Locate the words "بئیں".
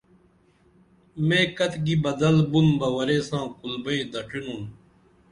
3.83-4.07